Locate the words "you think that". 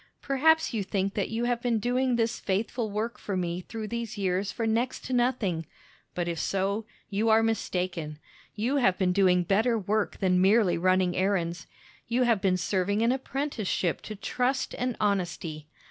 0.73-1.29